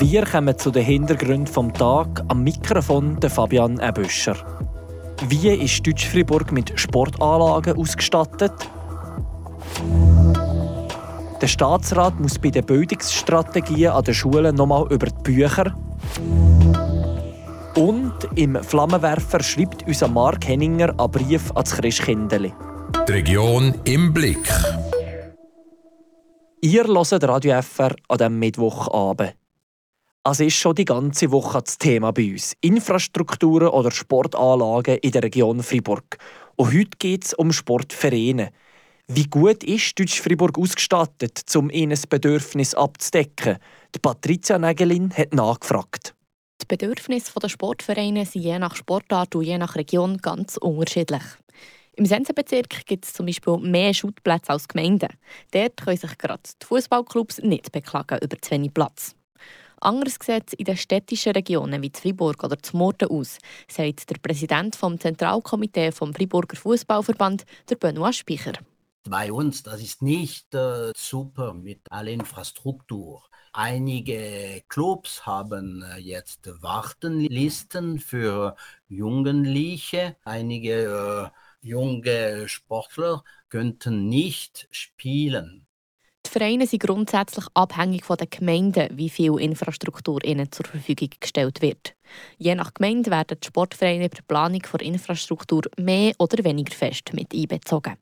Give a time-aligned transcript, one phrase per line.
[0.00, 4.34] Wir kommen zu den Hintergründen vom Tag am Mikrofon der Fabian Ebüscher.
[5.28, 8.54] Wie ist Deutsch-Fribourg mit Sportanlagen ausgestattet?
[11.42, 15.76] Der Staatsrat muss bei den Bildungsstrategien an den Schulen nochmal über die Bücher.
[17.76, 22.54] Und im Flammenwerfer schreibt unser Mark Henninger einen Brief an das Christkindeli.
[23.06, 24.48] Die Region im Blick.
[26.62, 29.39] Ihr hört Radio FR an diesem Mittwochabend.
[30.22, 32.54] Es ist schon die ganze Woche das Thema bei uns.
[32.60, 36.18] Infrastrukturen oder Sportanlagen in der Region Fribourg.
[36.56, 38.50] Und heute geht es um Sportvereine.
[39.08, 43.56] Wie gut ist Deutsch Fribourg ausgestattet, um ihnen Bedürfnis abzudecken?
[43.94, 46.14] Die Patricia Nägelin hat nachgefragt.
[46.60, 51.22] Die Bedürfnisse der Sportvereine sind je nach Sportart und je nach Region ganz unterschiedlich.
[51.94, 55.08] Im Sensenbezirk gibt es zum Beispiel mehr Schuttplätze als Gemeinden.
[55.50, 59.14] Dort können sich gerade die Fußballclubs nicht beklagen über zu wenig Platz.
[59.80, 64.76] Anders sieht es in den städtischen Regionen wie Fribourg oder Murten aus, sagt der Präsident
[64.76, 68.52] vom Zentralkomitee vom Friburger Fußballverband, der Benoit Speicher.
[69.08, 73.22] Bei uns, das ist nicht äh, super mit aller Infrastruktur.
[73.52, 78.56] Einige Clubs haben äh, jetzt Wartenlisten für
[78.88, 80.16] Jugendliche.
[80.24, 85.66] Einige äh, junge Sportler könnten nicht spielen.
[86.32, 91.60] Die Vereine sind grundsätzlich abhängig von den Gemeinden, wie viel Infrastruktur ihnen zur Verfügung gestellt
[91.60, 91.96] wird.
[92.38, 97.12] Je nach Gemeinde werden die Sportvereine bei der Planung der Infrastruktur mehr oder weniger fest
[97.14, 97.94] mit einbezogen.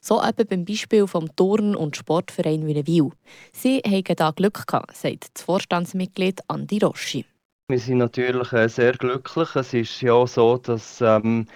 [0.00, 3.10] So eben beim Beispiel vom Turn- und Sportverein Wünnewil.
[3.52, 7.24] Sie haben da Glück gehabt, sagt das Vorstandsmitglied Andi Roschi.
[7.66, 9.56] Wir sind natürlich äh, sehr glücklich.
[9.56, 11.46] Es ist ja so, dass ähm,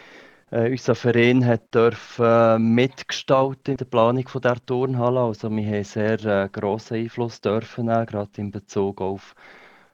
[0.51, 5.21] äh, unser Verein hat dürfen, äh, mitgestalten in der Planung von der Turnhalle.
[5.21, 9.35] Also wir haben sehr äh, grossen Einfluss dürfen nehmen, gerade in Bezug auf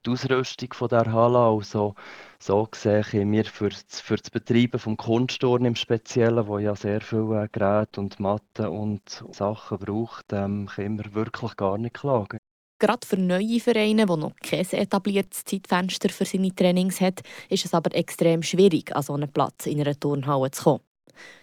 [0.06, 1.38] die Ausrüstung von der Halle.
[1.38, 1.94] Also
[2.38, 7.44] so gesehen wir für für das Betreiben des Kunstturnen im Speziellen, wo ja sehr viele
[7.44, 12.38] äh, Geräte und Matten und Sachen braucht, ähm, können wir wirklich gar nicht klagen.
[12.78, 17.72] Gerade für neue Vereine, die noch kein etabliertes Zeitfenster für seine Trainings haben, ist es
[17.72, 20.80] aber extrem schwierig, an so einen Platz in einer Turnhalle zu kommen.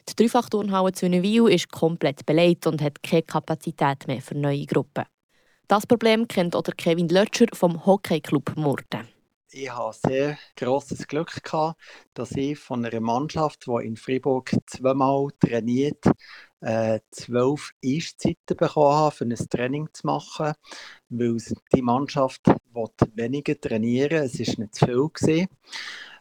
[0.10, 0.92] Die Dreifach-Turnhalle
[1.24, 5.06] Wien ist komplett belegt und hat keine Kapazität mehr für neue Gruppen.
[5.68, 9.08] Das Problem kennt auch Kevin Lötscher vom Hockeyclub Murten.
[9.54, 11.80] Ich hatte sehr grosses Glück, gehabt,
[12.14, 16.04] dass ich von einer Mannschaft, die in Freiburg zweimal trainiert,
[17.12, 20.54] zwölf Eiszeiten bekommen habe, für ein Training zu machen,
[21.10, 21.38] weil
[21.74, 22.42] die Mannschaft
[23.16, 25.10] weniger trainieren Es war nicht zu viel.
[25.14, 25.48] Gewesen.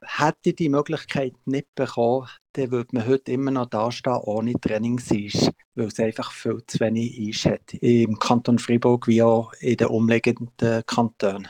[0.03, 5.51] Hätte ich die Möglichkeit nicht bekommen, dann würde man heute immer noch dastehen ohne Trainingseis,
[5.75, 7.75] weil es einfach viel zu wenig Eis hat.
[7.75, 11.49] Im Kanton Freiburg wie auch in den umliegenden Kantonen.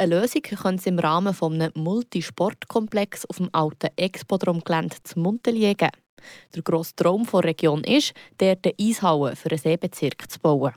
[0.00, 5.90] Eine Lösung können sie im Rahmen eines Multisportkomplex auf dem alten Expodrom-Gelände zu Montelier geben.
[6.54, 10.72] Der grosse Traum der Region ist, dort eine Eishalle für einen Seebezirk zu bauen.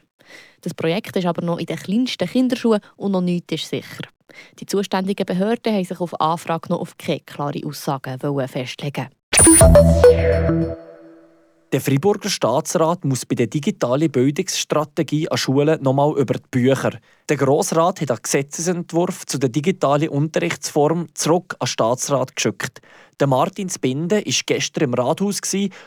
[0.62, 4.04] Das Projekt ist aber noch in den kleinsten Kinderschuhen und noch nichts ist sicher.
[4.60, 9.10] Die zuständigen Behörden haben sich auf Anfrage noch auf keine klare Aussagen festlegen
[11.72, 17.00] der Friburger Staatsrat muss bei der digitalen Bildungsstrategie an Schulen nochmal über die Bücher.
[17.30, 22.82] Der Grossrat hat einen Gesetzesentwurf zu der digitalen Unterrichtsform zurück an den Staatsrat geschickt.
[23.22, 25.40] Der Martin Spinde war gestern im Rathaus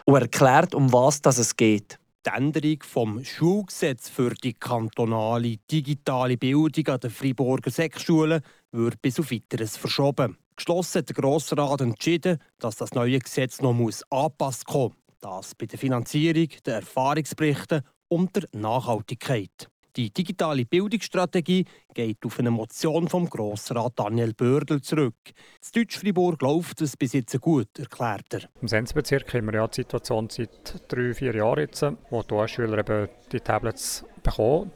[0.07, 1.99] und erklärt, um was es geht.
[2.27, 8.41] Die Änderung vom Schulgesetz für die kantonale digitale Bildung an den Friburger Sechsschulen
[8.73, 10.39] wird bis auf weiteres verschoben.
[10.57, 13.79] Geschlossen hat der Grossrat entschieden, dass das neue Gesetz noch
[14.09, 15.04] angepasst kommen muss.
[15.25, 19.71] Das bei der Finanzierung, den Erfahrungsberichten und der Nachhaltigkeit.
[19.97, 21.65] Die digitale Bildungsstrategie
[21.95, 25.15] geht auf eine Motion vom Grossrat Daniel Bördel zurück.
[25.61, 28.51] Das Deutsch-Fribourg läuft es bis jetzt gut, erklärt er.
[28.61, 33.09] Im Sensbezirk haben wir ja die Situation seit drei, vier Jahren jetzt, wo die Schüler
[33.33, 34.73] die Tablets bekommen.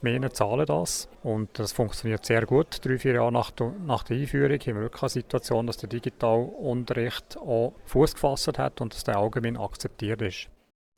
[0.00, 2.84] Gemeinden zahlen das und das funktioniert sehr gut.
[2.84, 3.52] Drei, vier Jahre nach,
[3.86, 8.80] nach der Einführung haben wir wirklich eine Situation, dass der Digitalunterricht auch Fuß gefasst hat
[8.80, 10.48] und dass der allgemein akzeptiert ist.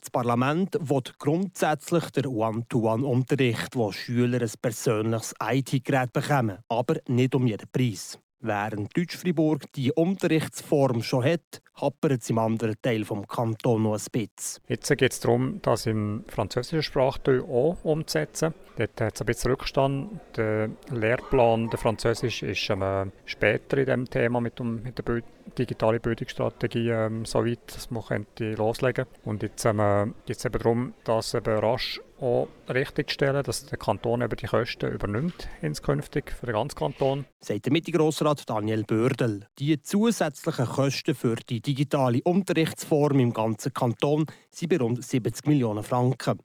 [0.00, 7.46] Das Parlament will grundsätzlich den One-to-One-Unterricht, wo Schüler ein persönliches IT-Gerät bekommen, aber nicht um
[7.46, 8.18] jeden Preis.
[8.42, 14.04] Während Deutsch-Fribourg die Unterrichtsform schon hat, happert es im anderen Teil des Kantons noch ein
[14.10, 14.62] bisschen.
[14.66, 18.54] Jetzt geht es darum, das im französischen Sprachteil auch umzusetzen.
[18.76, 20.20] Dort hat es ein bisschen Rückstand.
[20.36, 25.24] Der Lehrplan, der Französisch, ist ähm, später in diesem Thema mit, um, mit der Bild
[25.58, 30.58] digitalen Bildungsstrategie ähm, so weit, dass man könnte loslegen Und jetzt ähm, geht es eben
[30.58, 36.46] darum, das eben rasch auch richtigstellen, dass der Kanton eben die Kosten übernimmt inskünftig für
[36.46, 37.24] den ganzen Kanton.
[37.40, 39.46] Sagt der Mitte-Grossrat Daniel Bördel.
[39.58, 45.82] Die zusätzlichen Kosten für die digitale Unterrichtsform im ganzen Kanton sind bei rund 70 Millionen
[45.82, 46.38] Franken.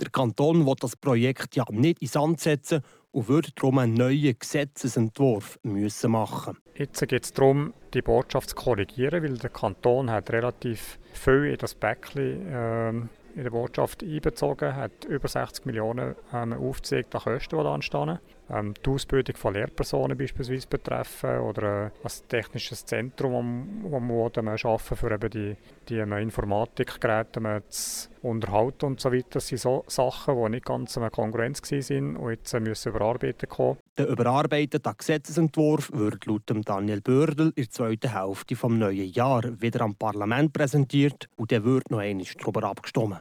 [0.00, 2.82] Der Kanton will das Projekt ja nicht in Sand setzen
[3.12, 8.56] und würde darum einen neuen Gesetzesentwurf müssen machen Jetzt geht es darum, die Botschaft zu
[8.56, 14.74] korrigieren, weil der Kanton hat relativ viel in das Päckchen ähm, in der Botschaft einbezogen,
[14.74, 18.18] hat über 60 Millionen ähm, aufgezeigt an Kosten, die da anstehen.
[18.52, 24.96] Ähm, die Ausbildung von Lehrpersonen beispielsweise betreffen oder äh, ein technisches Zentrum, wo wir arbeiten,
[24.96, 25.56] für eben die,
[25.88, 29.26] die Informatikgeräte zu unterhalten und so weiter.
[29.30, 33.76] Das sind so Sachen, die nicht ganz eine Konkurrenz waren und jetzt müssen überarbeitet werden.
[33.96, 39.82] Der überarbeitete Gesetzesentwurf wird laut Daniel Bördel in der zweiten Hälfte des neuen Jahres wieder
[39.82, 43.20] am Parlament präsentiert und der wird noch einmal darüber abgestimmt.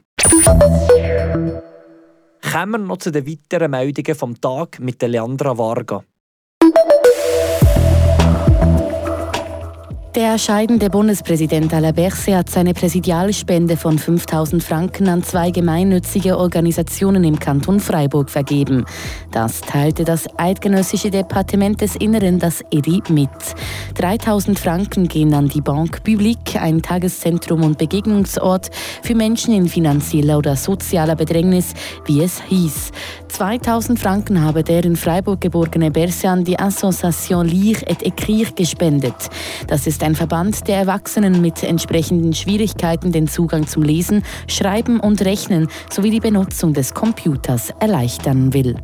[2.41, 6.03] Kommen wir noch zu den weiteren Meldungen vom Tag mit Leandra Varga.
[10.15, 17.23] Der scheidende Bundespräsident Alain Berset hat seine Präsidialspende von 5000 Franken an zwei gemeinnützige Organisationen
[17.23, 18.85] im Kanton Freiburg vergeben.
[19.31, 23.29] Das teilte das Eidgenössische Departement des Inneren, das EDI, mit.
[23.95, 28.71] 3000 Franken gehen an die Banque Publique, ein Tageszentrum und Begegnungsort
[29.03, 31.75] für Menschen in finanzieller oder sozialer Bedrängnis,
[32.06, 32.91] wie es hieß.
[33.27, 39.29] 2000 Franken habe der in Freiburg geborene Berset an die Association Lire et Écrire gespendet.
[39.67, 45.01] Das ist ist ein Verband der Erwachsenen mit entsprechenden Schwierigkeiten den Zugang zum Lesen, Schreiben
[45.01, 48.77] und Rechnen sowie die Benutzung des Computers erleichtern will.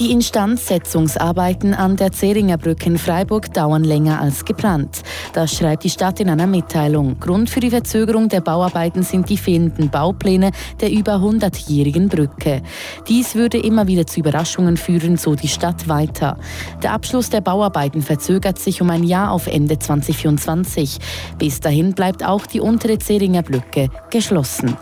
[0.00, 5.02] Die Instandsetzungsarbeiten an der Zeringer Brücke in Freiburg dauern länger als geplant.
[5.34, 7.20] Das schreibt die Stadt in einer Mitteilung.
[7.20, 10.50] Grund für die Verzögerung der Bauarbeiten sind die fehlenden Baupläne
[10.80, 12.62] der über 100-jährigen Brücke.
[13.06, 16.38] Dies würde immer wieder zu Überraschungen führen, so die Stadt weiter.
[16.82, 20.98] Der Abschluss der Bauarbeiten verzögert sich um ein Jahr auf Ende 2024.
[21.38, 24.76] Bis dahin bleibt auch die untere Zeringer Brücke geschlossen.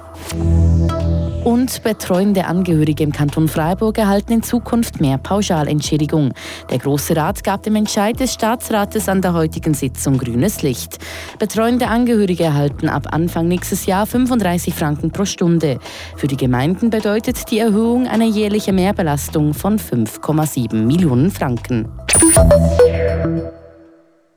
[1.45, 6.33] Und betreuende Angehörige im Kanton Freiburg erhalten in Zukunft mehr Pauschalentschädigung.
[6.71, 10.99] Der Große Rat gab dem Entscheid des Staatsrates an der heutigen Sitzung grünes Licht.
[11.41, 15.81] Betreuende Angehörige erhalten ab Anfang nächstes Jahr 35 Franken pro Stunde.
[16.17, 21.89] Für die Gemeinden bedeutet die Erhöhung eine jährliche Mehrbelastung von 5,7 Millionen Franken.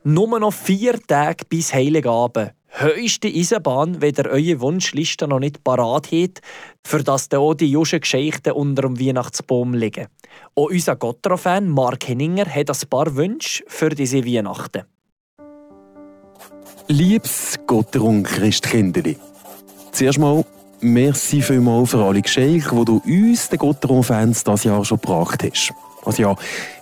[0.02, 6.12] Nur noch vier Tage bis Heiligabend höchste Eisenbahn, wenn ihr eure Wunschliste noch nicht parat
[6.12, 6.40] habt,
[6.84, 10.06] für das dann auch die Jusche Geschichten unter dem Weihnachtsbaum liegen.
[10.54, 14.82] Auch unser Gottra-Fan Mark Henninger hat ein paar Wünsche für diese Weihnachten.
[16.88, 19.16] Liebes Gotterung Christkindeli,
[19.90, 20.44] zuerst mal
[20.80, 25.72] merci vielmals für alle Geschenke, die du uns, den Gotteron-Fans, dieses Jahr schon gebracht hast.
[26.06, 26.36] Also ja,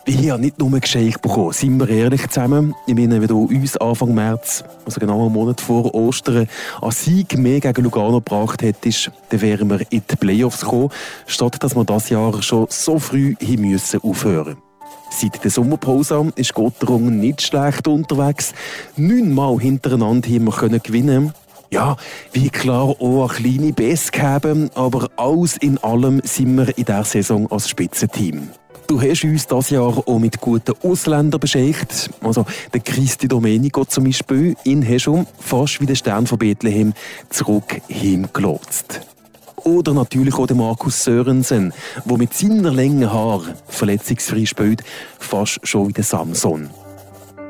[0.04, 2.74] wir haben nicht nur Geschenke bekommen, sind wir ehrlich zusammen.
[2.86, 6.46] Ich meine, wenn du uns Anfang März, also genau einen Monat vor Ostern,
[6.82, 10.90] einen Sieg mehr gegen Lugano gebracht hättest, dann wären wir in die Playoffs gekommen,
[11.26, 14.58] statt dass wir das Jahr schon so früh hin müssen aufhören
[15.10, 18.52] Seit der Sommerpause ist Gotterung nicht schlecht unterwegs.
[18.96, 21.32] Neunmal hintereinander haben wir gewinnen
[21.70, 21.96] ja,
[22.32, 27.04] wie klar auch eine kleine Best haben, aber alles in allem sind wir in dieser
[27.04, 28.50] Saison als Spitzenteam.
[28.86, 32.10] Du hast uns dieses Jahr auch mit guten Ausländern beschenkt.
[32.22, 34.54] Also der Christi Domenico zum Beispiel.
[34.64, 36.92] Ihn hast du fast wie der Stern von Bethlehem
[37.30, 39.00] zurück hingelotst.
[39.56, 41.72] Oder natürlich auch der Markus Sörensen,
[42.04, 44.82] der mit seiner langen Haaren verletzungsfrei spielt,
[45.18, 46.68] fast schon wie der Samson.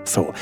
[0.05, 0.33] So,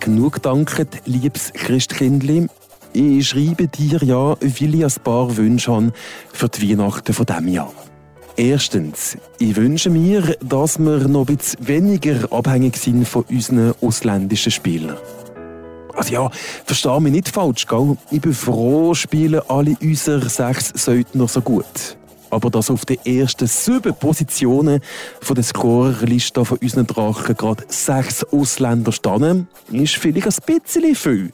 [0.00, 2.48] genug danket, liebes Christkindli.
[2.94, 5.92] Ich schreibe dir ja, weil ich ein paar Wünsche habe
[6.32, 7.72] für die Weihnachten von diesem Jahr.
[8.38, 14.52] Erstens, ich wünsche mir, dass wir noch ein bisschen weniger abhängig sind von unseren ausländischen
[14.52, 14.96] Spielern.
[15.96, 16.30] Also ja,
[16.64, 17.96] verstehe mich nicht falsch, gell?
[18.12, 21.96] Ich bin froh, spielen alle unsere sechs Söldner so gut.
[22.30, 24.82] Aber dass auf den ersten sieben Positionen
[25.20, 31.32] von der Scorerliste von unseren Drachen gerade sechs Ausländer stehen, ist vielleicht ein bisschen viel.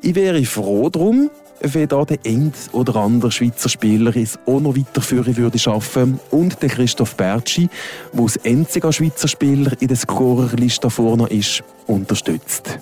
[0.00, 1.28] Ich wäre froh darum,
[1.60, 6.62] wenn da der ein oder andere Schweizer Spieler es auch noch weiterführen würde schaffen und
[6.62, 7.68] der Christoph Bertschi,
[8.12, 12.78] der als einziger Schweizer Spieler in der Scorerliste vorne ist, unterstützt.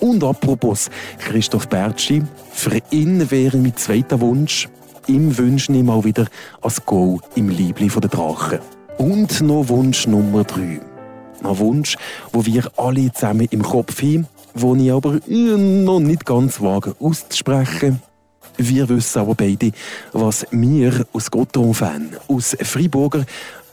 [0.00, 4.68] Und apropos Christoph Bertschi, für ihn wäre mein zweiter Wunsch,
[5.06, 6.26] ihm wünschen ihm mal wieder
[6.62, 8.58] als Goal im Liebling der Drachen.
[8.98, 10.80] Und noch Wunsch Nummer drei.
[11.42, 11.96] Ein Wunsch,
[12.32, 18.00] wo wir alle zusammen im Kopf haben, wo ich aber noch nicht ganz wage auszusprechen.
[18.56, 19.72] Wir wissen aber beide,
[20.12, 23.24] was wir als Gotteron-Fan, aus Freiburger,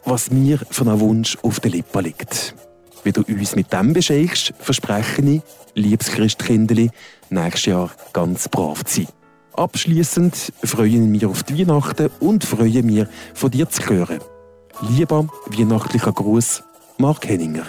[0.06, 2.56] was mir von einem Wunsch auf der Lippe liegt.
[3.04, 5.42] Wenn du uns mit dem beschenkst, verspreche ich,
[5.74, 6.92] liebes Christkindli,
[7.30, 9.08] nächstes Jahr ganz brav zu sein.
[9.54, 14.20] Abschließend freuen wir auf die Weihnachten und freuen wir, von dir zu hören.
[14.90, 16.64] Lieber weihnachtlicher Gruß,
[16.98, 17.66] Mark Henninger.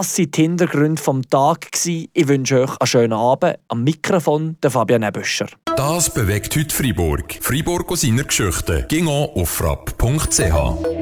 [0.00, 1.68] Das waren die Hintergründe vom Tag.
[1.84, 3.58] Ich wünsche euch einen schönen Abend.
[3.68, 5.46] Am Mikrofon der Fabian Ebüscher.
[5.76, 7.36] Das bewegt heute Freiburg.
[7.42, 8.86] Freiburg aus seiner Geschichte.
[8.88, 10.99] Ging auf frapp.ch.